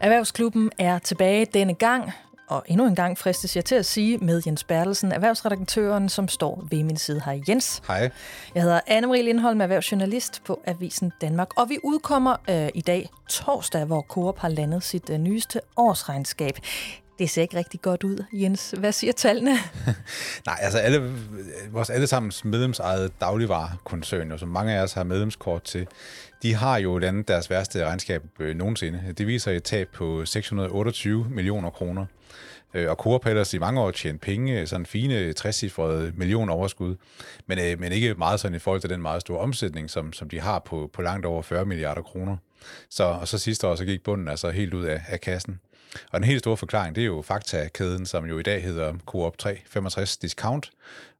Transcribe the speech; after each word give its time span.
Erhvervsklubben 0.00 0.70
er 0.78 0.98
tilbage 0.98 1.44
denne 1.44 1.74
gang, 1.74 2.12
og 2.46 2.64
endnu 2.66 2.86
en 2.86 2.94
gang 2.94 3.18
fristes 3.18 3.56
jeg 3.56 3.64
til 3.64 3.74
at 3.74 3.86
sige 3.86 4.18
med 4.18 4.42
Jens 4.46 4.64
Bertelsen, 4.64 5.12
erhvervsredaktøren, 5.12 6.08
som 6.08 6.28
står 6.28 6.64
ved 6.70 6.82
min 6.84 6.96
side. 6.96 7.22
Hej 7.24 7.40
Jens. 7.48 7.82
Hej. 7.86 8.10
Jeg 8.54 8.62
hedder 8.62 8.80
Anne-Marie 8.90 9.22
Lindholm, 9.22 9.60
erhvervsjournalist 9.60 10.42
på 10.44 10.60
Avisen 10.66 11.12
Danmark, 11.20 11.48
og 11.56 11.68
vi 11.68 11.78
udkommer 11.84 12.36
øh, 12.50 12.68
i 12.74 12.80
dag 12.80 13.08
torsdag, 13.28 13.84
hvor 13.84 14.02
Coop 14.02 14.38
har 14.38 14.48
landet 14.48 14.82
sit 14.82 15.10
øh, 15.10 15.18
nyeste 15.18 15.60
årsregnskab. 15.76 16.58
Det 17.18 17.30
ser 17.30 17.42
ikke 17.42 17.56
rigtig 17.56 17.80
godt 17.80 18.04
ud, 18.04 18.24
Jens. 18.32 18.74
Hvad 18.78 18.92
siger 18.92 19.12
tallene? 19.12 19.50
Nej, 20.46 20.58
altså 20.60 20.78
alle, 20.78 21.14
vores 21.70 21.90
allesammens 21.90 22.44
medlemsejede 22.44 23.10
dagligvarekoncern, 23.20 24.38
som 24.38 24.48
mange 24.48 24.74
af 24.74 24.82
os 24.82 24.92
har 24.92 25.04
medlemskort 25.04 25.62
til, 25.62 25.86
de 26.42 26.54
har 26.54 26.78
jo 26.78 26.98
landet 26.98 27.28
deres 27.28 27.50
værste 27.50 27.86
regnskab 27.86 28.22
øh, 28.40 28.56
nogensinde. 28.56 29.14
Det 29.18 29.26
viser 29.26 29.52
et 29.52 29.62
tab 29.62 29.88
på 29.94 30.24
628 30.24 31.26
millioner 31.30 31.70
kroner. 31.70 32.06
Øh, 32.74 32.90
og 32.90 32.96
Coop 32.96 33.24
har 33.24 33.30
ellers 33.30 33.54
i 33.54 33.58
mange 33.58 33.80
år 33.80 33.90
tjent 33.90 34.20
penge, 34.20 34.66
sådan 34.66 34.86
fine 34.86 35.34
60-cifrede 35.40 36.12
million 36.16 36.50
overskud, 36.50 36.96
men, 37.46 37.58
øh, 37.58 37.80
men 37.80 37.92
ikke 37.92 38.14
meget 38.14 38.40
sådan 38.40 38.54
i 38.54 38.58
forhold 38.58 38.80
til 38.80 38.90
den 38.90 39.02
meget 39.02 39.20
store 39.20 39.38
omsætning, 39.38 39.90
som, 39.90 40.12
som 40.12 40.28
de 40.28 40.40
har 40.40 40.58
på, 40.58 40.90
på 40.92 41.02
langt 41.02 41.26
over 41.26 41.42
40 41.42 41.64
milliarder 41.64 42.02
kroner. 42.02 42.36
Så, 42.90 43.04
og 43.04 43.28
så 43.28 43.38
sidste 43.38 43.66
år 43.66 43.74
så 43.74 43.84
gik 43.84 44.02
bunden 44.02 44.28
altså 44.28 44.50
helt 44.50 44.74
ud 44.74 44.84
af, 44.84 45.00
af 45.08 45.20
kassen. 45.20 45.60
Og 46.12 46.20
den 46.20 46.24
helt 46.24 46.40
store 46.40 46.56
forklaring, 46.56 46.96
det 46.96 47.02
er 47.02 47.06
jo 47.06 47.22
Fakta-kæden, 47.22 48.06
som 48.06 48.26
jo 48.26 48.38
i 48.38 48.42
dag 48.42 48.62
hedder 48.62 48.94
Coop 49.06 49.38
365 49.38 50.16
Discount, 50.16 50.70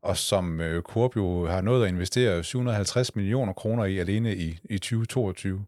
og 0.03 0.17
som 0.17 0.61
øh, 0.61 0.83
Coop 0.83 1.17
jo 1.17 1.47
har 1.47 1.61
nået 1.61 1.85
at 1.85 1.89
investere 1.89 2.45
750 2.45 3.17
millioner 3.17 3.53
kroner 3.53 3.85
i 3.85 3.99
alene 3.99 4.37
i, 4.37 4.59
i 4.65 4.79
2022. 4.79 5.65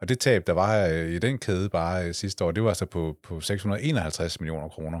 Og 0.00 0.08
det 0.08 0.18
tab, 0.18 0.46
der 0.46 0.52
var 0.52 0.86
øh, 0.86 1.10
i 1.10 1.18
den 1.18 1.38
kæde 1.38 1.68
bare 1.68 2.06
øh, 2.06 2.14
sidste 2.14 2.44
år, 2.44 2.50
det 2.50 2.62
var 2.62 2.68
altså 2.68 2.86
på, 2.86 3.16
på 3.22 3.40
651 3.40 4.40
millioner 4.40 4.68
kroner. 4.68 5.00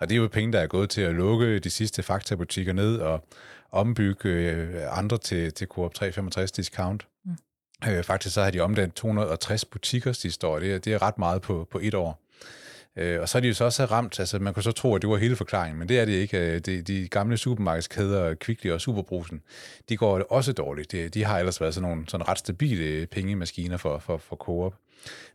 Og 0.00 0.08
det 0.08 0.16
er 0.16 0.20
jo 0.20 0.28
penge, 0.28 0.52
der 0.52 0.60
er 0.60 0.66
gået 0.66 0.90
til 0.90 1.00
at 1.00 1.14
lukke 1.14 1.58
de 1.58 1.70
sidste 1.70 2.02
Fakta-butikker 2.02 2.72
ned 2.72 2.98
og 2.98 3.24
ombygge 3.72 4.88
andre 4.88 5.18
til, 5.18 5.52
til 5.52 5.66
Coop 5.66 5.94
365 5.94 6.52
Discount. 6.52 7.06
Mm. 7.24 7.36
Øh, 7.88 8.04
faktisk 8.04 8.34
så 8.34 8.42
har 8.42 8.50
de 8.50 8.60
omdannet 8.60 8.94
260 8.94 9.64
butikker 9.64 10.12
sidste 10.12 10.46
år. 10.46 10.58
Det 10.58 10.74
er, 10.74 10.78
det 10.78 10.92
er 10.92 11.02
ret 11.02 11.18
meget 11.18 11.42
på, 11.42 11.68
på 11.70 11.78
et 11.82 11.94
år. 11.94 12.23
Øh, 12.96 13.20
og 13.20 13.28
så 13.28 13.38
er 13.38 13.42
de 13.42 13.48
jo 13.48 13.54
så 13.54 13.64
også 13.64 13.84
ramt, 13.84 14.20
altså 14.20 14.38
man 14.38 14.54
kunne 14.54 14.62
så 14.62 14.72
tro, 14.72 14.94
at 14.94 15.02
det 15.02 15.10
var 15.10 15.16
hele 15.16 15.36
forklaringen, 15.36 15.78
men 15.78 15.88
det 15.88 15.98
er 15.98 16.04
det 16.04 16.12
ikke. 16.12 16.38
Øh, 16.38 16.60
de, 16.60 16.82
de 16.82 17.08
gamle 17.08 17.36
supermarkedskæder, 17.36 18.34
Kvickly 18.34 18.70
og 18.70 18.80
Superbrusen, 18.80 19.42
de 19.88 19.96
går 19.96 20.22
også 20.30 20.52
dårligt. 20.52 20.92
De, 20.92 21.08
de 21.08 21.24
har 21.24 21.38
ellers 21.38 21.60
været 21.60 21.74
sådan 21.74 21.88
nogle 21.88 22.04
sådan 22.08 22.28
ret 22.28 22.38
stabile 22.38 23.06
pengemaskiner 23.06 23.76
for, 23.76 23.98
for, 23.98 24.16
for 24.16 24.36
Coop. 24.36 24.74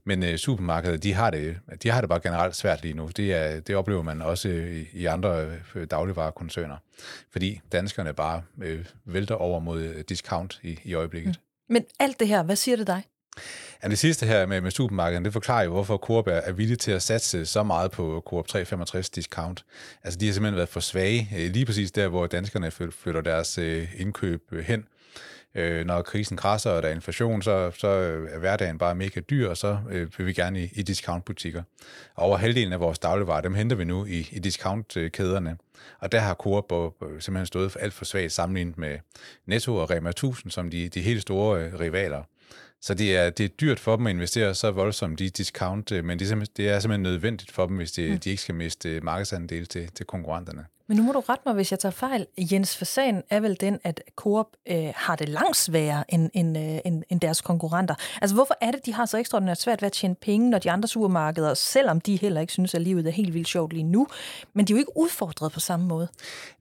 Men 0.03 0.23
øh, 0.23 0.37
supermarkedet, 0.37 1.03
de 1.03 1.13
har, 1.13 1.29
det, 1.29 1.57
de 1.83 1.89
har 1.89 2.01
det 2.01 2.09
bare 2.09 2.19
generelt 2.19 2.55
svært 2.55 2.81
lige 2.81 2.93
nu. 2.93 3.09
Det, 3.17 3.33
er, 3.33 3.59
det 3.59 3.75
oplever 3.75 4.01
man 4.01 4.21
også 4.21 4.49
i, 4.49 4.85
i 4.93 5.05
andre 5.05 5.45
øh, 5.75 5.87
dagligvarekoncerner, 5.91 6.77
fordi 7.31 7.61
danskerne 7.71 8.13
bare 8.13 8.41
øh, 8.61 8.85
vælter 9.05 9.35
over 9.35 9.59
mod 9.59 10.03
discount 10.03 10.59
i, 10.63 10.79
i 10.83 10.93
øjeblikket. 10.93 11.39
Mm. 11.69 11.73
Men 11.73 11.85
alt 11.99 12.19
det 12.19 12.27
her, 12.27 12.43
hvad 12.43 12.55
siger 12.55 12.77
det 12.77 12.87
dig? 12.87 13.03
Ja, 13.83 13.87
det 13.87 13.99
sidste 13.99 14.25
her 14.25 14.45
med, 14.45 14.61
med 14.61 14.71
supermarkedet, 14.71 15.25
det 15.25 15.33
forklarer 15.33 15.63
jo, 15.63 15.71
hvorfor 15.71 15.97
Coop 15.97 16.27
er, 16.27 16.31
er 16.31 16.51
villig 16.51 16.79
til 16.79 16.91
at 16.91 17.01
satse 17.01 17.45
så 17.45 17.63
meget 17.63 17.91
på 17.91 18.23
Coop 18.25 18.47
365 18.47 19.09
discount. 19.09 19.65
Altså, 20.03 20.19
de 20.19 20.25
har 20.25 20.33
simpelthen 20.33 20.55
været 20.55 20.69
for 20.69 20.79
svage, 20.79 21.29
øh, 21.37 21.51
lige 21.51 21.65
præcis 21.65 21.91
der, 21.91 22.07
hvor 22.07 22.27
danskerne 22.27 22.71
flytter 22.71 23.21
deres 23.21 23.57
øh, 23.57 23.87
indkøb 23.97 24.41
øh, 24.51 24.65
hen. 24.65 24.85
Øh, 25.55 25.85
når 25.85 26.01
krisen 26.01 26.37
krasser, 26.37 26.71
og 26.71 26.83
der 26.83 26.89
er 26.89 26.93
inflation, 26.93 27.41
så, 27.41 27.71
så 27.77 27.87
er 27.87 28.39
hverdagen 28.39 28.77
bare 28.77 28.95
mega 28.95 29.19
dyr, 29.19 29.49
og 29.49 29.57
så 29.57 29.77
vil 30.17 30.25
vi 30.25 30.33
gerne 30.33 30.63
i, 30.63 30.69
i 30.73 30.81
discountbutikker. 30.81 31.63
Over 32.15 32.37
halvdelen 32.37 32.73
af 32.73 32.79
vores 32.79 32.99
dagligvarer, 32.99 33.41
dem 33.41 33.53
henter 33.53 33.75
vi 33.75 33.83
nu 33.83 34.05
i, 34.05 34.29
i 34.31 34.39
discountkæderne. 34.39 35.57
Og 35.99 36.11
der 36.11 36.19
har 36.19 36.33
Coop 36.33 36.73
simpelthen 37.19 37.45
stået 37.45 37.71
for 37.71 37.79
alt 37.79 37.93
for 37.93 38.05
svagt 38.05 38.31
sammenlignet 38.31 38.77
med 38.77 38.97
Netto 39.45 39.75
og 39.75 39.89
Rema 39.89 40.09
1000, 40.09 40.51
som 40.51 40.69
de, 40.69 40.89
de 40.89 41.01
helt 41.01 41.21
store 41.21 41.79
rivaler. 41.79 42.23
Så 42.81 42.93
det 42.93 43.17
er, 43.17 43.29
det 43.29 43.43
er 43.43 43.49
dyrt 43.49 43.79
for 43.79 43.95
dem 43.95 44.07
at 44.07 44.11
investere 44.11 44.55
så 44.55 44.71
voldsomt 44.71 45.21
i 45.21 45.29
discount, 45.29 45.91
øh, 45.91 46.05
men 46.05 46.19
det 46.19 46.31
er, 46.31 46.45
det 46.57 46.69
er 46.69 46.79
simpelthen 46.79 47.03
nødvendigt 47.03 47.51
for 47.51 47.65
dem, 47.65 47.77
hvis 47.77 47.91
de, 47.91 48.11
mm. 48.11 48.19
de 48.19 48.29
ikke 48.29 48.41
skal 48.41 48.55
miste 48.55 49.01
markedsandel 49.01 49.65
til, 49.65 49.91
til 49.91 50.05
konkurrenterne. 50.05 50.65
Men 50.89 50.97
nu 50.97 51.03
må 51.03 51.11
du 51.11 51.19
rette 51.19 51.43
mig, 51.45 51.55
hvis 51.55 51.71
jeg 51.71 51.79
tager 51.79 51.91
fejl. 51.91 52.25
Jens 52.37 52.77
Fasan 52.77 53.23
er 53.29 53.39
vel 53.39 53.57
den, 53.59 53.79
at 53.83 54.01
Coop 54.15 54.47
øh, 54.69 54.91
har 54.95 55.15
det 55.15 55.29
langt 55.29 55.57
sværere 55.57 56.13
end, 56.13 56.29
end, 56.33 56.57
øh, 56.57 56.79
end, 56.85 57.03
end 57.09 57.21
deres 57.21 57.41
konkurrenter. 57.41 57.95
Altså 58.21 58.35
hvorfor 58.35 58.55
er 58.61 58.71
det, 58.71 58.85
de 58.85 58.93
har 58.93 59.05
så 59.05 59.17
ekstraordinært 59.17 59.61
svært 59.61 59.81
ved 59.81 59.85
at 59.85 59.91
tjene 59.91 60.15
penge, 60.15 60.49
når 60.49 60.59
de 60.59 60.71
andre 60.71 60.87
supermarkeder, 60.87 61.53
selvom 61.53 62.01
de 62.01 62.15
heller 62.15 62.41
ikke 62.41 62.53
synes, 62.53 62.75
at 62.75 62.81
livet 62.81 63.07
er 63.07 63.11
helt 63.11 63.33
vildt 63.33 63.47
sjovt 63.47 63.73
lige 63.73 63.83
nu, 63.83 64.07
men 64.53 64.65
de 64.65 64.73
er 64.73 64.75
jo 64.75 64.79
ikke 64.79 64.97
udfordret 64.97 65.51
på 65.51 65.59
samme 65.59 65.85
måde. 65.85 66.07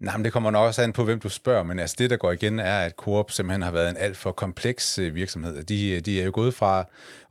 Nej, 0.01 0.17
men 0.17 0.25
det 0.25 0.33
kommer 0.33 0.51
nok 0.51 0.67
også 0.67 0.83
an 0.83 0.93
på, 0.93 1.05
hvem 1.05 1.21
du 1.21 1.29
spørger, 1.29 1.63
men 1.63 1.79
altså 1.79 1.97
det, 1.99 2.11
der 2.11 2.17
går 2.17 2.33
igen, 2.33 2.59
er, 2.59 2.79
at 2.79 2.93
Coop 2.93 3.31
simpelthen 3.31 3.63
har 3.63 3.71
været 3.71 3.91
en 3.91 3.97
alt 3.97 4.17
for 4.17 4.33
kompleks 4.33 4.99
øh, 4.99 5.15
virksomhed. 5.15 5.63
De, 5.63 5.91
øh, 5.91 6.01
de 6.01 6.21
er 6.21 6.25
jo 6.25 6.31
gået 6.35 6.55
fra 6.55 6.85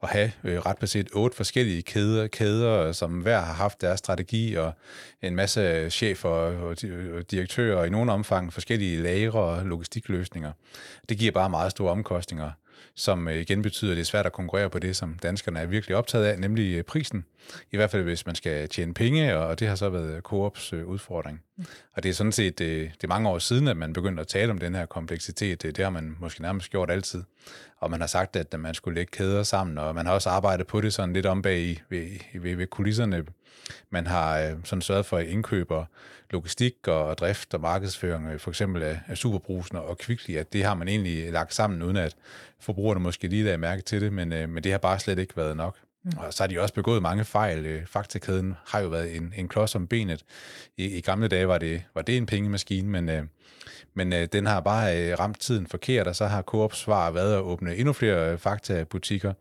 at 0.04 0.10
have 0.10 0.32
øh, 0.44 0.60
ret 0.60 0.78
beset 0.78 1.08
otte 1.14 1.38
forskellige 1.38 1.82
kæder, 1.82 2.28
kæder, 2.28 2.92
som 2.92 3.12
hver 3.12 3.40
har 3.40 3.54
haft 3.54 3.82
deres 3.82 4.00
strategi 4.00 4.56
og 4.56 4.74
en 5.22 5.36
masse 5.36 5.90
chefer 5.90 6.30
og 6.30 6.78
Øh, 6.88 7.24
direktører 7.32 7.78
og 7.78 7.88
i 7.88 7.90
nogen 7.90 8.10
omfang 8.10 8.54
forskellige 8.54 9.02
lagre 9.02 9.40
og 9.40 9.66
logistikløsninger. 9.66 10.52
Det 11.10 11.18
giver 11.18 11.32
bare 11.32 11.50
meget 11.50 11.72
store 11.72 11.92
omkostninger 11.92 12.52
som 12.98 13.28
øh, 13.28 13.36
igen 13.36 13.62
betyder, 13.62 13.92
at 13.92 13.96
det 13.96 14.02
er 14.02 14.06
svært 14.06 14.26
at 14.26 14.32
konkurrere 14.32 14.70
på 14.70 14.80
det, 14.80 14.96
som 14.96 15.20
danskerne 15.24 15.60
er 15.60 15.66
virkelig 15.66 15.96
optaget 15.96 16.26
af, 16.26 16.40
nemlig 16.40 16.78
øh, 16.78 16.84
prisen. 16.84 17.26
I 17.72 17.78
hvert 17.78 17.92
fald, 17.92 18.04
hvis 18.04 18.26
man 18.26 18.36
skal 18.36 18.70
tjene 18.70 18.94
penge, 18.94 19.38
og 19.38 19.60
det 19.60 19.68
har 19.68 19.76
så 19.76 19.90
været 19.90 20.24
Coops 20.24 20.74
udfordring. 20.74 21.42
Og 21.94 22.04
det 22.04 22.10
er 22.10 22.14
sådan 22.14 22.32
set 22.32 22.58
det 22.58 23.04
er 23.04 23.08
mange 23.08 23.30
år 23.30 23.40
siden, 23.40 23.68
at 23.68 23.78
man 23.78 23.94
begyndte 23.94 24.22
at 24.22 24.28
tale 24.28 24.52
om 24.52 24.58
den 24.58 24.76
her 24.76 24.86
kompleksitet. 24.86 25.64
Det 25.64 25.78
har 25.78 25.90
man 25.90 26.16
måske 26.20 26.42
nærmest 26.42 26.72
gjort 26.72 26.92
altid. 26.92 27.24
Og 27.80 27.92
man 27.92 28.00
har 28.00 28.08
sagt, 28.08 28.36
at 28.36 28.60
man 28.60 28.74
skulle 28.74 28.96
lægge 28.96 29.12
kæder 29.12 29.44
sammen, 29.44 29.78
og 29.78 29.96
man 29.96 30.06
har 30.06 30.14
også 30.14 30.30
arbejdet 30.30 30.68
på 30.68 30.82
det 30.82 30.94
sådan 30.94 31.14
lidt 31.14 31.26
om 31.26 31.42
bag 31.42 31.60
i, 31.60 31.82
ved, 31.90 32.08
ved, 32.34 32.56
ved 32.56 32.68
kulisserne. 32.68 33.26
Man 33.90 34.08
har 34.08 34.40
øh, 34.40 34.54
sådan 34.64 34.82
sørget 34.82 35.06
for 35.06 35.18
at 35.18 35.26
indkøbe 35.26 35.76
logistik 36.30 36.88
og 36.88 37.18
drift 37.18 37.54
og 37.54 37.62
markedsføring, 37.62 38.28
øh, 38.28 38.40
for 38.40 38.52
eksempel 38.52 38.84
af, 38.84 39.00
af 39.08 39.18
superbrusen 39.18 39.78
og 39.78 39.98
Kvickly, 39.98 40.36
at 40.36 40.54
det 40.54 40.64
har 40.64 40.74
man 40.74 40.88
egentlig 40.88 41.32
lagt 41.32 41.54
sammen, 41.54 41.82
uden 41.82 41.98
at 41.98 42.16
forbrugerne 42.60 43.00
måske 43.00 43.28
lige 43.28 43.44
lagde 43.44 43.58
mærke 43.58 43.82
til 43.82 44.02
det, 44.02 44.14
men, 44.14 44.34
øh, 44.34 44.50
men 44.50 44.64
det 44.64 44.72
har 44.72 44.80
bare 44.80 45.00
slet 45.00 45.20
ikke 45.20 45.38
været 45.38 45.58
nok. 45.58 45.76
Mm. 46.12 46.18
Og 46.18 46.34
så 46.34 46.44
har 46.44 46.48
de 46.48 46.60
også 46.60 46.74
begået 46.74 47.02
mange 47.02 47.26
fejl. 47.26 47.66
Øh, 47.66 47.86
Faktakæden 47.86 48.54
har 48.68 48.80
jo 48.80 48.88
været 48.88 49.16
en, 49.16 49.34
en 49.38 49.48
klods 49.48 49.76
om 49.76 49.88
benet. 49.88 50.24
I, 50.78 50.86
I 50.98 51.02
gamle 51.02 51.28
dage 51.28 51.48
var 51.48 51.58
det, 51.58 51.84
var 51.96 52.02
det 52.02 52.18
en 52.18 52.26
pengemaskine, 52.26 52.90
men, 52.90 53.10
øh, 53.10 53.24
men 53.94 54.14
øh, 54.14 54.28
den 54.34 54.46
har 54.46 54.60
bare 54.60 55.12
øh, 55.12 55.20
ramt 55.20 55.40
tiden 55.40 55.68
forkert, 55.68 56.08
og 56.08 56.16
så 56.16 56.26
har 56.26 56.42
Coop 56.42 56.74
svar 56.74 57.12
været 57.12 57.34
at 57.34 57.42
åbne 57.42 57.76
endnu 57.76 57.94
flere 57.94 58.32
øh, 58.32 58.38
fakta-butikker, 58.38 59.34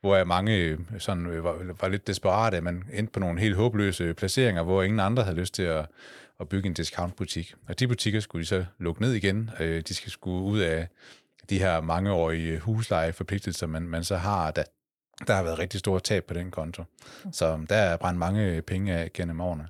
hvor 0.00 0.24
mange 0.24 0.56
øh, 0.56 0.78
sådan, 0.98 1.26
øh, 1.26 1.44
var, 1.44 1.56
var 1.80 1.88
lidt 1.88 2.06
desperate, 2.06 2.60
man 2.60 2.84
endte 2.92 3.12
på 3.12 3.20
nogle 3.20 3.40
helt 3.40 3.56
håbløse 3.56 4.04
øh, 4.04 4.14
placeringer, 4.14 4.62
hvor 4.62 4.82
ingen 4.82 5.00
andre 5.00 5.22
havde 5.22 5.36
lyst 5.36 5.54
til 5.54 5.62
at, 5.62 5.86
at 6.40 6.48
bygge 6.48 6.66
en 6.66 6.74
discountbutik. 6.74 7.54
Og 7.68 7.80
de 7.80 7.88
butikker 7.88 8.20
skulle 8.20 8.42
de 8.42 8.48
så 8.48 8.64
lukke 8.78 9.00
ned 9.02 9.12
igen. 9.12 9.50
Øh, 9.60 9.82
de 9.88 9.94
skal 9.94 10.10
skulle 10.10 10.42
ud 10.44 10.58
af 10.58 10.88
de 11.50 11.58
her 11.58 11.80
mangeårige 11.80 12.52
øh, 12.52 12.60
huslejeforpligtelser, 12.60 13.66
man, 13.66 13.82
man 13.82 14.04
så 14.04 14.16
har, 14.16 14.50
der, 14.50 14.62
der 15.26 15.34
har 15.34 15.42
været 15.42 15.58
rigtig 15.58 15.80
store 15.80 16.00
tab 16.00 16.24
på 16.24 16.34
den 16.34 16.50
konto. 16.50 16.84
Så 17.32 17.58
der 17.68 17.76
er 17.76 17.96
brændt 17.96 18.18
mange 18.18 18.62
penge 18.62 18.94
af 18.94 19.12
gennem 19.12 19.40
årene. 19.40 19.68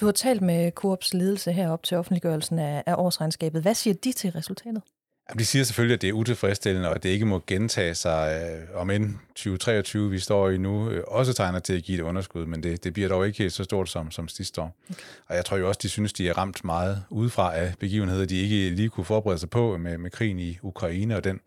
Du 0.00 0.04
har 0.04 0.12
talt 0.12 0.42
med 0.42 0.70
Coops 0.70 1.14
ledelse 1.14 1.52
herop 1.52 1.82
til 1.82 1.96
offentliggørelsen 1.96 2.58
af, 2.58 2.82
af 2.86 2.94
årsregnskabet. 2.94 3.62
Hvad 3.62 3.74
siger 3.74 3.94
de 3.94 4.12
til 4.12 4.30
resultatet? 4.30 4.82
Jamen, 5.28 5.38
de 5.38 5.44
siger 5.44 5.64
selvfølgelig, 5.64 5.94
at 5.94 6.02
det 6.02 6.08
er 6.08 6.12
utilfredsstillende, 6.12 6.88
og 6.88 6.94
at 6.94 7.02
det 7.02 7.08
ikke 7.08 7.26
må 7.26 7.42
gentage 7.46 7.94
sig, 7.94 8.50
øh, 8.72 8.80
om 8.80 8.90
end 8.90 9.14
2023, 9.28 10.10
vi 10.10 10.18
står 10.18 10.50
i 10.50 10.58
nu, 10.58 10.90
øh, 10.90 11.04
også 11.06 11.32
tegner 11.32 11.58
til 11.58 11.72
at 11.72 11.82
give 11.82 11.98
et 11.98 12.02
underskud, 12.02 12.46
men 12.46 12.62
det, 12.62 12.84
det 12.84 12.92
bliver 12.92 13.08
dog 13.08 13.26
ikke 13.26 13.50
så 13.50 13.64
stort 13.64 13.88
som, 13.88 14.10
som 14.10 14.28
sidste 14.28 14.60
år. 14.60 14.76
Okay. 14.90 15.02
Og 15.26 15.36
jeg 15.36 15.44
tror 15.44 15.56
jo 15.56 15.68
også, 15.68 15.80
de 15.82 15.88
synes, 15.88 16.12
de 16.12 16.28
er 16.28 16.38
ramt 16.38 16.64
meget 16.64 17.04
udefra 17.10 17.56
af 17.56 17.74
begivenheder, 17.80 18.24
de 18.26 18.40
ikke 18.40 18.76
lige 18.76 18.88
kunne 18.88 19.04
forberede 19.04 19.38
sig 19.38 19.50
på 19.50 19.76
med, 19.76 19.98
med 19.98 20.10
krigen 20.10 20.38
i 20.38 20.58
Ukraine 20.62 21.16
og 21.16 21.24
den 21.24 21.40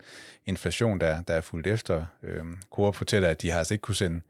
inflation, 0.45 1.00
der, 1.00 1.21
der 1.21 1.33
er 1.33 1.41
fuldt 1.41 1.68
efter. 1.68 2.06
Øh, 2.24 2.44
Coop 2.71 2.95
fortæller, 2.95 3.29
at 3.29 3.41
de 3.41 3.51
har 3.51 3.57
altså 3.59 3.74
ikke 3.74 3.81
kunne 3.81 3.95
sende 3.95 4.21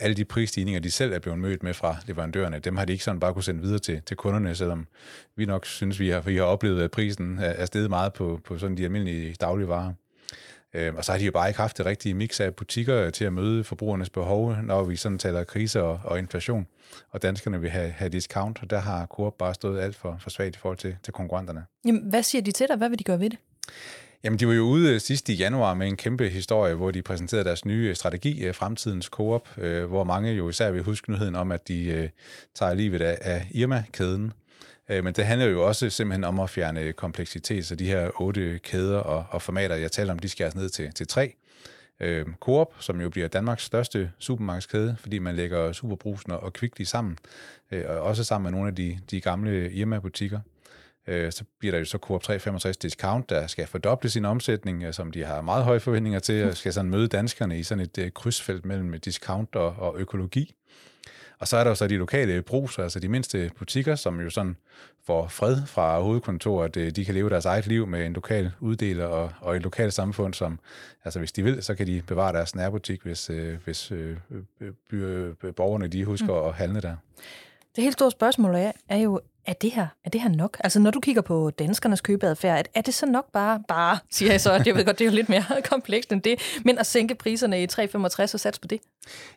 alle 0.00 0.16
de 0.16 0.24
prisstigninger, 0.24 0.80
de 0.80 0.90
selv 0.90 1.12
er 1.12 1.18
blevet 1.18 1.38
mødt 1.38 1.62
med 1.62 1.74
fra 1.74 1.96
leverandørerne, 2.06 2.58
dem 2.58 2.76
har 2.76 2.84
de 2.84 2.92
ikke 2.92 3.04
sådan 3.04 3.20
bare 3.20 3.32
kunne 3.34 3.44
sende 3.44 3.62
videre 3.62 3.78
til, 3.78 4.02
til 4.06 4.16
kunderne, 4.16 4.54
selvom 4.54 4.86
vi 5.36 5.44
nok 5.44 5.66
synes, 5.66 6.00
vi 6.00 6.08
har, 6.08 6.20
vi 6.20 6.36
har 6.36 6.44
oplevet, 6.44 6.82
at 6.82 6.90
prisen 6.90 7.38
er 7.38 7.66
steget 7.66 7.90
meget 7.90 8.12
på, 8.12 8.40
på 8.44 8.58
sådan 8.58 8.76
de 8.76 8.84
almindelige 8.84 9.34
dagligvarer. 9.40 9.92
Øh, 10.74 10.94
og 10.94 11.04
så 11.04 11.12
har 11.12 11.18
de 11.18 11.24
jo 11.24 11.32
bare 11.32 11.48
ikke 11.48 11.60
haft 11.60 11.78
det 11.78 11.86
rigtige 11.86 12.14
mix 12.14 12.40
af 12.40 12.54
butikker 12.54 13.10
til 13.10 13.24
at 13.24 13.32
møde 13.32 13.64
forbrugernes 13.64 14.10
behov, 14.10 14.56
når 14.62 14.84
vi 14.84 14.96
sådan 14.96 15.18
taler 15.18 15.44
krise 15.44 15.82
og, 15.82 16.00
og 16.04 16.18
inflation. 16.18 16.66
Og 17.10 17.22
danskerne 17.22 17.60
vil 17.60 17.70
have, 17.70 17.90
have 17.90 18.08
discount, 18.08 18.58
og 18.62 18.70
der 18.70 18.78
har 18.78 19.06
Coop 19.06 19.34
bare 19.38 19.54
stået 19.54 19.80
alt 19.80 19.96
for, 19.96 20.16
for 20.20 20.30
svagt 20.30 20.56
i 20.56 20.58
forhold 20.58 20.78
til, 20.78 20.96
til 21.02 21.12
konkurrenterne. 21.12 21.64
Jamen, 21.84 22.02
hvad 22.10 22.22
siger 22.22 22.42
de 22.42 22.52
til 22.52 22.68
dig? 22.68 22.76
Hvad 22.76 22.88
vil 22.88 22.98
de 22.98 23.04
gøre 23.04 23.20
ved 23.20 23.30
det? 23.30 23.38
Jamen, 24.24 24.38
de 24.38 24.46
var 24.46 24.52
jo 24.52 24.62
ude 24.62 24.94
øh, 24.94 25.00
sidst 25.00 25.28
i 25.28 25.34
januar 25.34 25.74
med 25.74 25.86
en 25.86 25.96
kæmpe 25.96 26.28
historie, 26.28 26.74
hvor 26.74 26.90
de 26.90 27.02
præsenterede 27.02 27.44
deres 27.44 27.64
nye 27.64 27.88
øh, 27.88 27.96
strategi, 27.96 28.44
øh, 28.44 28.54
Fremtidens 28.54 29.06
Coop, 29.06 29.48
hvor 29.88 30.04
mange 30.04 30.32
jo 30.32 30.48
især 30.48 30.70
vil 30.70 30.82
huske 30.82 31.12
nyheden 31.12 31.36
om, 31.36 31.52
at 31.52 31.68
de 31.68 32.10
tager 32.54 32.74
livet 32.74 33.02
af 33.02 33.48
Irma-kæden. 33.50 34.32
Men 34.88 35.06
det 35.06 35.24
handler 35.24 35.46
jo 35.46 35.66
også 35.66 35.90
simpelthen 35.90 36.24
om 36.24 36.40
at 36.40 36.50
fjerne 36.50 36.92
kompleksitet, 36.92 37.66
så 37.66 37.74
de 37.74 37.86
her 37.86 38.10
otte 38.20 38.58
kæder 38.58 38.98
og, 38.98 39.24
og 39.30 39.42
formater, 39.42 39.74
jeg 39.74 39.92
taler 39.92 40.12
om, 40.12 40.18
de 40.18 40.28
skæres 40.28 40.54
ned 40.54 40.68
til, 40.68 40.92
til 40.92 41.06
tre 41.06 41.34
øh, 42.00 42.26
Coop, 42.40 42.74
som 42.80 43.00
jo 43.00 43.10
bliver 43.10 43.28
Danmarks 43.28 43.64
største 43.64 44.10
supermarkedskæde, 44.18 44.96
fordi 45.00 45.18
man 45.18 45.36
lægger 45.36 45.72
Superbrusen 45.72 46.32
og 46.32 46.52
Kvickly 46.52 46.82
sammen, 46.82 47.18
øh, 47.70 47.84
og 47.88 48.00
også 48.00 48.24
sammen 48.24 48.44
med 48.44 48.58
nogle 48.58 48.68
af 48.68 48.76
de, 48.76 48.98
de 49.10 49.20
gamle 49.20 49.72
Irma-butikker. 49.72 50.40
Øh, 51.10 51.32
så 51.32 51.44
bliver 51.58 51.72
der 51.72 51.78
jo 51.78 51.84
så 51.84 51.98
Coop 51.98 52.22
365 52.22 52.76
Discount, 52.76 53.30
der 53.30 53.46
skal 53.46 53.66
fordoble 53.66 54.10
sin 54.10 54.24
omsætning, 54.24 54.82
øh, 54.82 54.92
som 54.92 55.12
de 55.12 55.24
har 55.24 55.40
meget 55.40 55.64
høje 55.64 55.80
forventninger 55.80 56.18
til, 56.18 56.44
og 56.44 56.56
skal 56.56 56.72
sådan 56.72 56.90
møde 56.90 57.08
danskerne 57.08 57.58
i 57.58 57.62
sådan 57.62 57.84
et 57.84 57.98
øh, 57.98 58.10
krydsfelt 58.10 58.64
mellem 58.64 59.00
discount 59.00 59.56
og, 59.56 59.74
og 59.78 59.94
økologi. 59.98 60.54
Og 61.38 61.48
så 61.48 61.56
er 61.56 61.64
der 61.64 61.70
jo 61.70 61.74
så 61.74 61.86
de 61.86 61.96
lokale 61.96 62.42
bruser, 62.42 62.82
altså 62.82 63.00
de 63.00 63.08
mindste 63.08 63.50
butikker, 63.58 63.94
som 63.94 64.20
jo 64.20 64.30
sådan 64.30 64.56
får 65.06 65.28
fred 65.28 65.66
fra 65.66 66.00
hovedkontoret. 66.00 66.76
Øh, 66.76 66.90
de 66.90 67.04
kan 67.04 67.14
leve 67.14 67.30
deres 67.30 67.44
eget 67.44 67.66
liv 67.66 67.86
med 67.86 68.06
en 68.06 68.12
lokal 68.12 68.52
uddeler 68.60 69.06
og, 69.06 69.32
og 69.40 69.56
et 69.56 69.62
lokalt 69.62 69.94
samfund, 69.94 70.34
som, 70.34 70.58
altså 71.04 71.18
hvis 71.18 71.32
de 71.32 71.42
vil, 71.42 71.62
så 71.62 71.74
kan 71.74 71.86
de 71.86 72.02
bevare 72.06 72.32
deres 72.32 72.54
nærbutik, 72.54 73.02
hvis, 73.02 73.30
hvis 73.64 73.92
øh, 73.92 74.16
øh, 74.92 75.34
borgerne 75.56 75.88
de 75.88 76.04
husker 76.04 76.42
mm. 76.42 76.48
at 76.48 76.54
handle 76.54 76.80
der. 76.80 76.96
Det 77.76 77.84
helt 77.84 77.92
store 77.92 78.10
spørgsmål 78.10 78.54
er, 78.54 78.72
er 78.88 78.96
jo, 78.96 79.20
er 79.46 79.52
det 79.52 79.70
her, 79.70 79.86
er 80.04 80.10
det 80.10 80.20
her 80.20 80.28
nok? 80.28 80.56
Altså 80.60 80.80
når 80.80 80.90
du 80.90 81.00
kigger 81.00 81.22
på 81.22 81.50
danskernes 81.50 82.00
købeadfærd, 82.00 82.66
er 82.74 82.80
det 82.80 82.94
så 82.94 83.06
nok 83.06 83.32
bare, 83.32 83.62
bare, 83.68 83.98
siger 84.10 84.30
jeg 84.30 84.40
så, 84.40 84.62
jeg 84.66 84.74
ved 84.74 84.84
godt, 84.84 84.98
det 84.98 85.04
er 85.04 85.10
jo 85.10 85.14
lidt 85.14 85.28
mere 85.28 85.44
komplekst 85.70 86.12
end 86.12 86.22
det, 86.22 86.60
men 86.64 86.78
at 86.78 86.86
sænke 86.86 87.14
priserne 87.14 87.62
i 87.62 87.66
365 87.66 88.34
og 88.34 88.40
satse 88.40 88.60
på 88.60 88.68
det? 88.68 88.80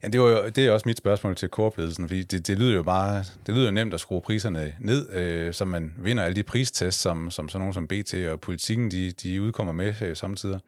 Ja, 0.03 0.07
det, 0.07 0.21
var 0.21 0.27
jo, 0.27 0.49
det 0.49 0.65
er 0.65 0.71
også 0.71 0.83
mit 0.89 0.97
spørgsmål 0.97 1.35
til 1.35 1.49
korpledelsen, 1.49 2.07
fordi 2.07 2.23
det, 2.23 2.47
det 2.47 2.59
lyder 2.59 2.73
jo 2.73 2.83
bare, 2.83 3.23
det 3.45 3.55
lyder 3.55 3.65
jo 3.65 3.71
nemt 3.71 3.93
at 3.93 3.99
skrue 3.99 4.21
priserne 4.21 4.73
ned, 4.79 5.09
øh, 5.09 5.53
så 5.53 5.65
man 5.65 5.93
vinder 5.97 6.23
alle 6.23 6.35
de 6.35 6.43
pristests, 6.43 7.01
som, 7.01 7.31
som 7.31 7.49
sådan 7.49 7.59
nogen 7.59 7.73
som 7.73 7.87
BT 7.87 8.13
og 8.13 8.39
politikken, 8.39 8.91
de, 8.91 9.11
de 9.11 9.41
udkommer 9.41 9.73
med 9.73 9.93
øh, 10.01 10.15
samtidig. 10.15 10.59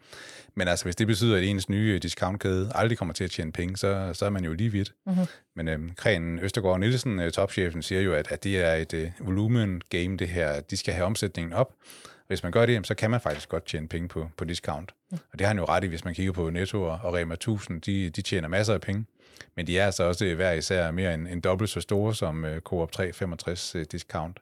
Men 0.56 0.68
altså, 0.68 0.86
hvis 0.86 0.96
det 0.96 1.08
betyder, 1.08 1.38
at 1.38 1.44
ens 1.44 1.70
nye 1.70 2.00
discountkæde 2.00 2.72
aldrig 2.76 2.98
kommer 2.98 3.14
til 3.14 3.24
at 3.24 3.32
tjene 3.32 3.52
penge, 3.52 3.78
så, 3.78 4.10
så 4.14 4.26
er 4.26 4.30
man 4.30 4.46
jo 4.46 4.54
lige 4.54 4.72
vidt. 4.72 4.94
Mm-hmm. 5.06 5.26
Men 5.56 5.68
øh, 5.68 5.80
Kren 5.96 6.40
Østergaard 6.40 6.80
Nielsen, 6.80 7.20
øh, 7.20 7.32
topchefen, 7.32 7.82
siger 7.82 8.02
jo, 8.02 8.14
at, 8.14 8.32
at 8.32 8.44
det 8.44 8.64
er 8.64 8.74
et 8.74 8.94
øh, 8.94 9.12
volumen 9.20 9.82
game, 9.90 10.18
det 10.18 10.28
her. 10.28 10.62
De 10.62 10.78
skal 10.78 10.94
have 10.94 11.06
omsætningen 11.06 11.54
op. 11.54 11.74
Hvis 12.28 12.44
man 12.44 12.52
gør 12.52 12.66
det, 12.66 12.88
så 12.88 12.96
kan 12.96 13.12
man 13.12 13.22
faktisk 13.22 13.50
godt 13.50 13.66
tjene 13.66 13.88
penge 13.88 14.08
på, 14.08 14.30
på 14.38 14.46
discount. 14.46 14.94
Mm. 15.12 15.18
Og 15.34 15.40
det 15.40 15.42
har 15.42 15.48
han 15.48 15.58
jo 15.58 15.66
ret 15.66 15.84
i, 15.84 15.88
hvis 15.88 16.06
man 16.06 16.14
kigger 16.14 16.34
på 16.34 16.50
Netto 16.50 16.84
og, 16.84 17.00
og 17.04 17.14
Rema 17.14 17.34
1000. 17.34 17.82
De, 17.82 18.10
de 18.10 18.22
tjener 18.22 18.48
masser 18.48 18.74
af 18.74 18.82
penge. 18.82 19.06
Men 19.56 19.68
de 19.68 19.80
er 19.80 19.86
altså 19.86 20.04
også 20.04 20.36
hver 20.36 20.52
især 20.52 20.92
mere 20.92 21.14
end, 21.14 21.28
end 21.28 21.42
dobbelt 21.42 21.70
så 21.70 21.82
store 21.82 22.16
som 22.16 22.44
uh, 22.44 22.58
Coop 22.60 22.92
365 22.92 23.76
uh, 23.76 23.82
discount. 23.92 24.40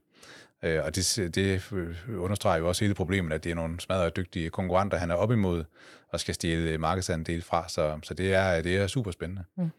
Uh, 0.64 0.86
og 0.86 0.96
det, 0.96 1.32
det 1.36 1.72
understreger 2.18 2.58
jo 2.58 2.68
også 2.68 2.84
hele 2.84 2.94
problemet, 2.94 3.34
at 3.34 3.44
det 3.44 3.52
er 3.52 3.56
nogle 3.56 3.80
smadret 3.80 4.16
dygtige 4.16 4.50
konkurrenter, 4.50 4.98
han 4.98 5.12
er 5.12 5.16
op 5.16 5.32
imod 5.32 5.64
og 6.14 6.20
skal 6.20 6.34
stjæle 6.34 6.78
markedsandel 6.78 7.42
fra. 7.42 7.66
Så, 7.70 8.00
så 8.04 8.14
det, 8.14 8.34
er, 8.34 8.62
det 8.62 8.78
er 8.78 8.88
super 8.88 9.12
spændende. 9.12 9.44
Mm. 9.58 9.72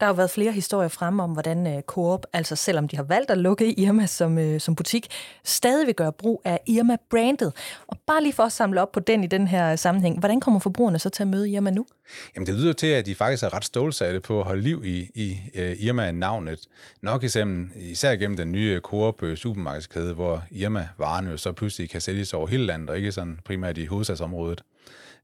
Der 0.00 0.06
har 0.06 0.12
jo 0.12 0.16
været 0.16 0.30
flere 0.30 0.52
historier 0.52 0.88
frem 0.88 1.20
om, 1.20 1.30
hvordan 1.30 1.76
uh, 1.76 1.82
Coop, 1.82 2.26
altså 2.32 2.56
selvom 2.56 2.88
de 2.88 2.96
har 2.96 3.02
valgt 3.02 3.30
at 3.30 3.38
lukke 3.38 3.80
Irma 3.80 4.06
som, 4.06 4.58
som 4.58 4.74
butik, 4.74 5.06
stadig 5.44 5.86
vil 5.86 5.94
gøre 5.94 6.12
brug 6.12 6.42
af 6.44 6.60
Irma-brandet. 6.66 7.52
Og 7.86 7.98
bare 8.06 8.22
lige 8.22 8.32
for 8.32 8.42
at 8.42 8.52
samle 8.52 8.82
op 8.82 8.92
på 8.92 9.00
den 9.00 9.24
i 9.24 9.26
den 9.26 9.48
her 9.48 9.76
sammenhæng, 9.76 10.18
hvordan 10.18 10.40
kommer 10.40 10.60
forbrugerne 10.60 10.98
så 10.98 11.08
til 11.08 11.22
at 11.22 11.28
møde 11.28 11.50
Irma 11.50 11.70
nu? 11.70 11.86
Jamen 12.34 12.46
det 12.46 12.54
lyder 12.54 12.72
til, 12.72 12.86
at 12.86 13.06
de 13.06 13.14
faktisk 13.14 13.42
er 13.42 13.54
ret 13.54 13.64
stålsatte 13.64 14.20
på 14.20 14.40
at 14.40 14.46
holde 14.46 14.62
liv 14.62 14.82
i, 14.84 15.10
i 15.14 15.38
uh, 15.54 15.84
Irma-navnet. 15.84 16.60
Nok 17.02 17.24
især, 17.24 17.64
især 17.76 18.16
gennem 18.16 18.36
den 18.36 18.52
nye 18.52 18.80
Coop 18.80 19.22
supermarkedskæde, 19.36 20.14
hvor 20.14 20.42
Irma-varerne 20.50 21.38
så 21.38 21.52
pludselig 21.52 21.90
kan 21.90 22.00
sælges 22.00 22.34
over 22.34 22.46
hele 22.46 22.66
landet, 22.66 22.90
og 22.90 22.96
ikke 22.96 23.12
sådan 23.12 23.38
primært 23.44 23.78
i 23.78 23.86
hovedstadsområdet. 23.86 24.62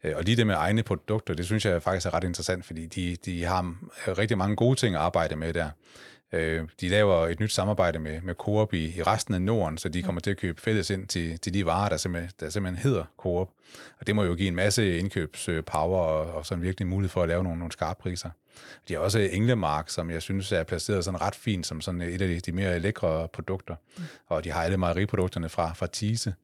Øh, 0.06 0.16
og 0.16 0.24
lige 0.24 0.36
det 0.36 0.46
med 0.46 0.54
egne 0.54 0.82
produkter, 0.82 1.34
det 1.34 1.46
synes 1.46 1.64
jeg 1.64 1.82
faktisk 1.82 2.06
er 2.06 2.14
ret 2.14 2.24
interessant, 2.24 2.64
fordi 2.64 2.86
de, 2.86 3.16
de 3.24 3.44
har 3.44 3.76
øh, 4.06 4.18
rigtig 4.18 4.38
mange 4.38 4.56
gode 4.56 4.76
ting 4.76 4.94
at 4.94 5.00
arbejde 5.00 5.36
med 5.36 5.52
der. 5.52 5.70
Øh, 6.32 6.64
de 6.80 6.88
laver 6.88 7.26
et 7.26 7.40
nyt 7.40 7.52
samarbejde 7.52 7.98
med, 7.98 8.20
med 8.20 8.34
Coop 8.34 8.74
i, 8.74 8.96
i 8.96 9.02
resten 9.02 9.34
af 9.34 9.42
Norden, 9.42 9.78
så 9.78 9.88
de 9.88 10.02
kommer 10.02 10.20
til 10.20 10.30
at 10.30 10.36
købe 10.36 10.60
fælles 10.60 10.90
ind 10.90 11.06
til, 11.06 11.38
til 11.38 11.54
de 11.54 11.66
varer, 11.66 11.88
der 11.88 11.96
simpelthen, 11.96 12.30
der 12.40 12.50
simpelthen 12.50 12.82
hedder 12.82 13.04
Coop. 13.16 13.48
Og 14.00 14.06
det 14.06 14.16
må 14.16 14.24
jo 14.24 14.34
give 14.34 14.48
en 14.48 14.54
masse 14.54 14.98
indkøbspower 14.98 15.98
og, 15.98 16.34
og 16.34 16.46
sådan 16.46 16.62
virkelig 16.62 16.88
mulighed 16.88 17.10
for 17.10 17.22
at 17.22 17.28
lave 17.28 17.42
nogle, 17.42 17.58
nogle 17.58 17.72
skarpe 17.72 18.02
priser. 18.02 18.30
De 18.88 18.94
har 18.94 19.00
også 19.00 19.18
Englemark, 19.18 19.90
som 19.90 20.10
jeg 20.10 20.22
synes 20.22 20.52
er 20.52 20.62
placeret 20.62 21.04
sådan 21.04 21.20
ret 21.20 21.34
fint 21.34 21.66
som 21.66 21.80
sådan 21.80 22.00
et 22.00 22.22
af 22.22 22.28
de, 22.28 22.40
de 22.40 22.52
mere 22.52 22.78
lækre 22.78 23.28
produkter. 23.32 23.74
Og 24.26 24.44
de 24.44 24.50
har 24.50 24.62
alle 24.62 24.76
mejeriprodukterne 24.76 25.48
fra, 25.48 25.72
fra 25.72 25.86
Tise. 25.86 26.34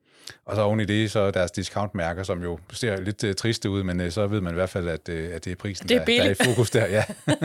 Og 0.44 0.56
så 0.56 0.62
oven 0.62 0.80
i 0.80 0.84
det, 0.84 1.10
så 1.10 1.30
deres 1.30 1.50
discountmærker, 1.50 2.22
som 2.22 2.42
jo 2.42 2.58
ser 2.72 3.00
lidt 3.00 3.24
uh, 3.24 3.32
triste 3.32 3.70
ud, 3.70 3.82
men 3.82 4.00
uh, 4.00 4.10
så 4.10 4.26
ved 4.26 4.40
man 4.40 4.52
i 4.52 4.54
hvert 4.54 4.70
fald, 4.70 4.88
at, 4.88 5.08
uh, 5.08 5.34
at 5.34 5.44
det 5.44 5.50
er 5.50 5.56
prisen, 5.56 5.88
det 5.88 5.96
er 5.96 6.04
der, 6.04 6.22
der 6.22 6.24
er 6.24 6.30
i 6.30 6.54
fokus 6.54 6.70
der. 6.70 6.86
Ja. 6.86 7.04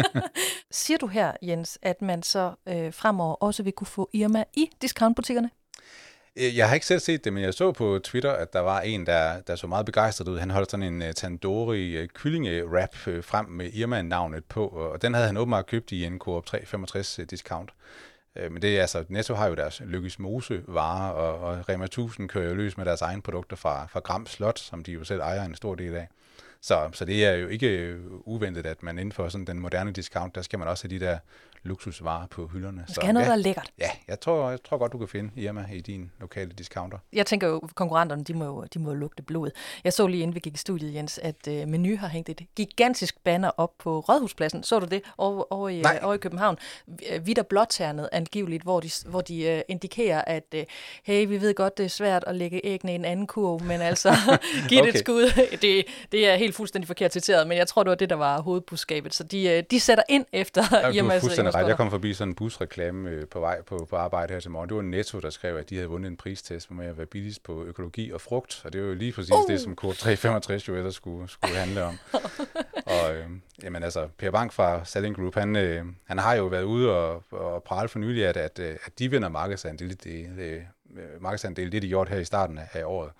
Siger 0.71 0.97
du 0.97 1.07
her, 1.07 1.31
Jens, 1.41 1.79
at 1.81 2.01
man 2.01 2.23
så 2.23 2.53
uh, 2.65 2.93
fremover 2.93 3.35
også 3.35 3.63
vil 3.63 3.73
kunne 3.73 3.87
få 3.87 4.09
Irma 4.13 4.43
i 4.53 4.69
discountbutikkerne? 4.81 5.49
Jeg 6.35 6.67
har 6.67 6.73
ikke 6.73 6.85
selv 6.85 6.99
set 6.99 7.23
det, 7.23 7.33
men 7.33 7.43
jeg 7.43 7.53
så 7.53 7.71
på 7.71 7.99
Twitter, 8.03 8.31
at 8.31 8.53
der 8.53 8.59
var 8.59 8.81
en, 8.81 9.05
der, 9.05 9.41
der 9.41 9.55
så 9.55 9.67
meget 9.67 9.85
begejstret 9.85 10.27
ud. 10.27 10.39
Han 10.39 10.51
holdt 10.51 10.71
sådan 10.71 10.93
en 10.93 11.01
uh, 11.01 11.11
tandoori 11.15 12.01
uh, 12.01 12.07
kyllinge-wrap 12.13 13.07
uh, 13.07 13.23
frem 13.23 13.45
med 13.45 13.73
Irma-navnet 13.73 14.45
på, 14.45 14.67
og 14.67 15.01
den 15.01 15.13
havde 15.13 15.27
han 15.27 15.37
åbenbart 15.37 15.67
købt 15.67 15.91
i 15.91 16.03
en 16.03 16.19
Coop 16.19 16.45
365 16.45 17.19
discount. 17.29 17.71
Øh, 18.39 18.51
men 18.51 18.61
det 18.61 18.77
er 18.77 18.81
altså, 18.81 19.05
Netto 19.09 19.33
har 19.33 19.47
jo 19.47 19.55
deres 19.55 19.81
Lykkes 19.85 20.19
Mose 20.19 20.63
varer, 20.67 21.11
og, 21.11 21.39
og 21.39 21.69
Rema 21.69 21.85
1000 21.85 22.29
kører 22.29 22.49
jo 22.49 22.55
løs 22.55 22.77
med 22.77 22.85
deres 22.85 23.01
egne 23.01 23.21
produkter 23.21 23.55
fra, 23.55 23.85
fra 23.85 23.99
Gram 23.99 24.25
Slot, 24.25 24.59
som 24.59 24.83
de 24.83 24.91
jo 24.91 25.03
selv 25.03 25.21
ejer 25.21 25.43
en 25.43 25.55
stor 25.55 25.75
del 25.75 25.95
af. 25.95 26.07
Så, 26.61 26.89
så 26.93 27.05
det 27.05 27.25
er 27.25 27.31
jo 27.33 27.47
ikke 27.47 27.97
uventet, 28.25 28.65
at 28.65 28.83
man 28.83 28.99
inden 28.99 29.11
for 29.11 29.29
sådan 29.29 29.47
den 29.47 29.59
moderne 29.59 29.91
discount, 29.91 30.35
der 30.35 30.41
skal 30.41 30.59
man 30.59 30.67
også 30.67 30.87
have 30.87 30.99
de 30.99 31.05
der 31.05 31.17
luksusvarer 31.67 32.27
på 32.27 32.47
hylderne. 32.47 32.83
Du 32.87 32.93
skal 32.93 32.95
så, 32.95 33.01
have 33.01 33.13
noget, 33.13 33.25
ja, 33.25 33.31
der 33.31 33.37
er 33.37 33.41
lækkert. 33.41 33.71
Ja, 33.79 33.89
jeg 34.07 34.19
tror, 34.19 34.49
jeg 34.49 34.63
tror 34.63 34.77
godt, 34.77 34.91
du 34.91 34.97
kan 34.97 35.07
finde 35.07 35.31
Irma 35.35 35.65
i 35.73 35.81
din 35.81 36.11
lokale 36.19 36.51
discounter. 36.51 36.97
Jeg 37.13 37.25
tænker 37.25 37.47
jo, 37.47 37.61
konkurrenterne, 37.75 38.23
de 38.23 38.33
må 38.33 38.45
jo, 38.45 38.65
de 38.73 38.79
må 38.79 38.93
lugte 38.93 39.23
blod. 39.23 39.49
Jeg 39.83 39.93
så 39.93 40.07
lige 40.07 40.21
inden 40.21 40.35
vi 40.35 40.39
gik 40.39 40.53
i 40.53 40.57
studiet, 40.57 40.93
Jens, 40.93 41.19
at 41.23 41.47
uh, 41.47 41.53
Menu 41.53 41.97
har 41.97 42.07
hængt 42.07 42.29
et 42.29 42.41
gigantisk 42.55 43.23
banner 43.23 43.51
op 43.57 43.71
på 43.79 43.99
Rådhuspladsen. 43.99 44.63
Så 44.63 44.79
du 44.79 44.85
det 44.85 45.01
over, 45.17 45.53
over, 45.53 45.69
i, 45.69 45.83
over 46.01 46.13
i 46.13 46.17
København? 46.17 46.57
Vidt 47.21 47.39
og 47.39 47.47
blåternet 47.47 48.09
angiveligt, 48.11 48.63
hvor 48.63 48.79
de, 48.79 48.89
hvor 49.05 49.21
de 49.21 49.53
uh, 49.55 49.61
indikerer, 49.67 50.21
at 50.21 50.43
uh, 50.53 50.59
hey, 51.03 51.27
vi 51.27 51.41
ved 51.41 51.53
godt, 51.53 51.77
det 51.77 51.83
er 51.83 51.89
svært 51.89 52.23
at 52.27 52.35
lægge 52.35 52.61
æggene 52.63 52.91
i 52.91 52.95
en 52.95 53.05
anden 53.05 53.27
kurv, 53.27 53.63
men 53.63 53.81
altså, 53.81 54.09
giv 54.69 54.79
okay. 54.79 54.91
det 54.91 54.95
et 54.95 54.99
skud. 54.99 55.31
Det, 55.61 55.85
det 56.11 56.27
er 56.27 56.35
helt 56.35 56.55
fuldstændig 56.55 56.87
forkert 56.87 57.13
citeret, 57.13 57.47
men 57.47 57.57
jeg 57.57 57.67
tror, 57.67 57.83
det 57.83 57.89
var 57.89 57.95
det, 57.95 58.09
der 58.09 58.15
var 58.15 58.41
hovedbudskabet. 58.41 59.13
Så 59.13 59.23
de, 59.23 59.57
uh, 59.57 59.63
de 59.71 59.79
sætter 59.79 60.03
ind 60.09 60.25
efter 60.33 60.63
ja, 60.71 60.89
Irmas 60.89 61.23
ret. 61.59 61.67
Jeg 61.67 61.77
kom 61.77 61.89
forbi 61.89 62.13
sådan 62.13 62.31
en 62.31 62.35
busreklame 62.35 63.09
øh, 63.09 63.27
på 63.27 63.39
vej 63.39 63.61
på, 63.61 63.87
på 63.89 63.95
arbejde 63.95 64.33
her 64.33 64.39
til 64.39 64.51
morgen. 64.51 64.69
Det 64.69 64.75
var 64.75 64.81
Netto, 64.81 65.19
der 65.19 65.29
skrev, 65.29 65.55
at 65.55 65.69
de 65.69 65.75
havde 65.75 65.89
vundet 65.89 66.09
en 66.09 66.17
pristest 66.17 66.71
med 66.71 66.85
at 66.85 66.97
være 66.97 67.05
billigst 67.05 67.43
på 67.43 67.63
økologi 67.63 68.11
og 68.11 68.21
frugt. 68.21 68.61
Og 68.65 68.73
det 68.73 68.81
var 68.81 68.87
jo 68.87 68.93
lige 68.93 69.11
præcis 69.11 69.31
uh. 69.31 69.51
det, 69.51 69.61
som 69.61 69.75
Coop 69.75 69.93
365 69.93 70.67
jo 70.67 70.75
ellers 70.75 70.95
skulle, 70.95 71.29
skulle 71.29 71.55
handle 71.55 71.83
om. 71.83 71.97
og 72.95 73.15
øh, 73.15 73.25
jamen 73.63 73.83
altså, 73.83 74.07
Per 74.17 74.31
Bank 74.31 74.53
fra 74.53 74.85
Selling 74.85 75.15
Group, 75.15 75.35
han, 75.35 75.55
øh, 75.55 75.85
han 76.05 76.17
har 76.17 76.35
jo 76.35 76.45
været 76.45 76.63
ude 76.63 76.91
og, 76.91 77.23
og 77.31 77.63
prale 77.63 77.89
for 77.89 77.99
nylig, 77.99 78.25
at, 78.25 78.37
at, 78.37 78.59
at 78.59 78.99
de 78.99 79.11
vinder 79.11 79.29
markedsandel, 79.29 79.89
det, 79.89 80.29
det, 80.37 80.61
markedsandel, 81.21 81.71
det 81.71 81.81
de 81.81 81.87
gjort 81.87 82.09
her 82.09 82.17
i 82.17 82.25
starten 82.25 82.59
af 82.73 82.83
året. 82.85 83.11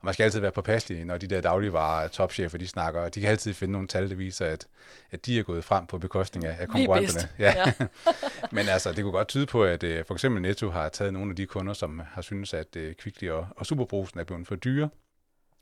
Og 0.00 0.06
man 0.06 0.14
skal 0.14 0.24
altid 0.24 0.40
være 0.40 0.52
påpasselig, 0.52 1.04
når 1.04 1.18
de 1.18 1.26
der 1.26 1.40
dagligvarer 1.40 2.08
topchefer, 2.08 2.58
de 2.58 2.68
snakker, 2.68 3.08
de 3.08 3.20
kan 3.20 3.30
altid 3.30 3.54
finde 3.54 3.72
nogle 3.72 3.88
tal, 3.88 4.10
der 4.10 4.16
viser, 4.16 4.46
at, 4.46 4.66
at 5.10 5.26
de 5.26 5.38
er 5.38 5.42
gået 5.42 5.64
frem 5.64 5.86
på 5.86 5.98
bekostning 5.98 6.46
af, 6.46 6.56
af 6.60 6.68
konkurrenterne. 6.68 7.28
Ja. 7.38 7.54
ja. 7.56 7.72
Men 8.56 8.68
altså, 8.68 8.92
det 8.92 9.02
kunne 9.02 9.12
godt 9.12 9.28
tyde 9.28 9.46
på, 9.46 9.64
at 9.64 9.82
uh, 9.82 9.90
for 10.06 10.14
eksempel 10.14 10.42
Netto 10.42 10.70
har 10.70 10.88
taget 10.88 11.12
nogle 11.12 11.30
af 11.30 11.36
de 11.36 11.46
kunder, 11.46 11.72
som 11.72 12.02
har 12.12 12.22
syntes, 12.22 12.54
at 12.54 12.76
uh, 12.76 12.82
Kvickly 12.98 13.28
og, 13.28 13.46
og 13.56 13.66
Superbrusen 13.66 14.20
er 14.20 14.24
blevet 14.24 14.46
for 14.46 14.56
dyre, 14.56 14.88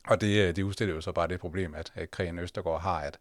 og 0.07 0.21
det, 0.21 0.47
øh, 0.47 0.55
det 0.55 0.63
udstiller 0.63 0.95
jo 0.95 1.01
så 1.01 1.11
bare 1.11 1.27
det 1.27 1.39
problem, 1.39 1.75
at, 1.75 1.91
at 1.95 2.11
Krigen 2.11 2.39
Østergaard 2.39 2.81
har, 2.81 2.99
at, 2.99 3.19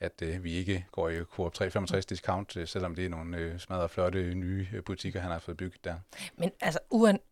at 0.00 0.22
at 0.22 0.44
vi 0.44 0.52
ikke 0.52 0.86
går 0.92 1.08
i 1.08 1.22
Coop 1.24 1.54
365 1.54 2.06
discount, 2.06 2.56
øh, 2.56 2.68
selvom 2.68 2.94
det 2.94 3.04
er 3.04 3.08
nogle 3.08 3.60
uh, 3.70 3.88
flotte 3.88 4.34
nye 4.34 4.66
butikker, 4.86 5.20
han 5.20 5.30
har 5.30 5.38
fået 5.38 5.56
bygget 5.56 5.84
der. 5.84 5.94
Men 6.36 6.50
altså, 6.60 6.78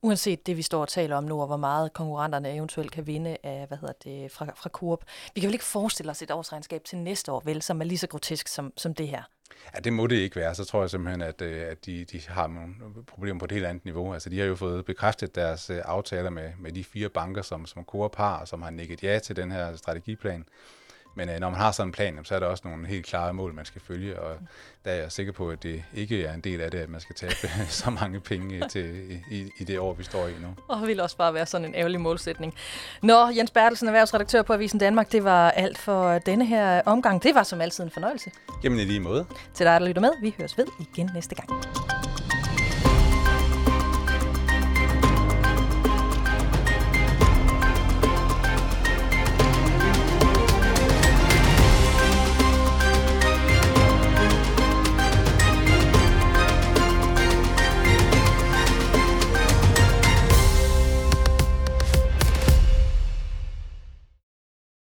uanset 0.03 0.47
det, 0.47 0.57
vi 0.57 0.63
står 0.63 0.81
og 0.81 0.89
taler 0.89 1.17
om 1.17 1.25
nu, 1.25 1.41
og 1.41 1.47
hvor 1.47 1.57
meget 1.57 1.93
konkurrenterne 1.93 2.55
eventuelt 2.55 2.93
kan 2.93 3.07
vinde 3.07 3.37
af, 3.43 3.67
hvad 3.69 3.79
hedder 3.79 3.95
det, 4.05 4.33
fra, 4.33 4.47
fra 4.57 4.71
Coop, 4.71 5.05
vi 5.35 5.41
kan 5.41 5.49
vel 5.49 5.55
ikke 5.55 5.65
forestille 5.65 6.11
os 6.11 6.23
et 6.23 6.31
årsregnskab 6.31 6.85
til 6.85 6.99
næste 6.99 7.33
år, 7.33 7.43
vel, 7.45 7.63
som 7.63 7.81
er 7.81 7.85
lige 7.85 7.99
så 7.99 8.07
grotesk 8.07 8.49
som, 8.49 8.73
som 8.77 8.95
det 8.95 9.09
her? 9.09 9.23
Ja, 9.75 9.81
det 9.81 9.93
må 9.93 10.07
det 10.07 10.17
ikke 10.17 10.37
være. 10.37 10.55
Så 10.55 10.65
tror 10.65 10.81
jeg 10.81 10.91
simpelthen, 10.91 11.23
at, 11.23 11.43
øh, 11.43 11.71
at 11.71 11.87
de, 11.87 12.05
de 12.05 12.21
har 12.29 12.47
nogle 12.47 12.75
problemer 13.07 13.39
på 13.39 13.45
et 13.45 13.53
helt 13.53 13.67
andet 13.67 13.85
niveau. 13.85 14.13
Altså, 14.13 14.31
de 14.31 14.39
har 14.39 14.47
jo 14.47 14.55
fået 14.55 14.85
bekræftet 14.85 15.35
deres 15.35 15.71
øh, 15.71 15.81
aftaler 15.85 16.31
med, 16.31 16.53
med 16.59 16.73
de 16.73 16.85
fire 16.85 17.09
banker, 17.09 17.43
som, 17.43 17.67
som 17.67 17.85
Coop 17.85 18.17
har, 18.17 18.37
og 18.37 18.49
som 18.49 18.63
har 18.63 18.71
nikket 18.71 19.03
ja 19.03 19.19
til 19.19 19.37
den 19.37 19.51
her 19.51 19.77
strategiplan. 19.77 20.45
Men 21.19 21.29
øh, 21.29 21.41
når 21.41 21.51
man 21.51 21.61
har 21.61 21.73
sådan 21.73 21.89
en 21.89 21.93
plan, 21.93 22.19
så 22.25 22.35
er 22.35 22.39
der 22.39 22.47
også 22.47 22.63
nogle 22.69 22.87
helt 22.87 23.07
klare 23.07 23.35
mål, 23.35 23.55
man 23.55 23.65
skal 23.65 23.81
følge, 23.81 24.21
og 24.21 24.37
der 24.85 24.91
er 24.91 24.95
jeg 24.95 25.13
sikker 25.13 25.33
på, 25.33 25.51
at 25.51 25.63
det 25.63 25.85
ikke 25.95 26.25
er 26.25 26.35
en 26.35 26.41
del 26.41 26.61
af 26.61 26.71
det, 26.71 26.79
at 26.79 26.89
man 26.89 27.01
skal 27.01 27.17
tabe 27.17 27.35
så 27.83 27.91
mange 27.91 28.21
penge 28.21 28.69
til, 28.69 29.13
i, 29.31 29.51
i 29.59 29.65
det 29.65 29.79
år, 29.79 29.95
vi 29.95 30.05
står 30.05 30.27
i 30.27 30.33
nu. 30.41 30.49
Og 30.69 30.79
det 30.79 30.87
vil 30.87 31.01
også 31.01 31.17
bare 31.17 31.35
være 31.35 31.47
sådan 31.47 31.65
en 31.65 31.75
ærgerlig 31.75 32.01
målsætning. 32.01 32.55
Nå, 33.03 33.29
Jens 33.37 33.51
Bertelsen, 33.51 33.89
erhvervsredaktør 33.89 34.43
på 34.43 34.53
Avisen 34.53 34.79
Danmark, 34.79 35.13
det 35.13 35.25
var 35.25 35.51
alt 35.51 35.79
for 35.79 36.19
denne 36.19 36.47
her 36.47 36.83
omgang. 36.87 37.23
Det 37.23 37.35
var 37.35 37.43
som 37.43 37.61
altid 37.61 37.85
en 37.85 37.91
fornøjelse. 37.91 38.31
Jamen 38.65 38.79
i 38.79 38.85
lige 38.85 39.01
måde. 39.01 39.27
Til 39.55 39.67
dig, 39.67 39.81
der 39.81 39.87
lytter 39.87 40.03
med, 40.03 40.11
vi 40.23 40.35
høres 40.39 40.59
ved 40.59 40.67
igen 40.81 41.11
næste 41.15 41.35
gang. 41.35 41.49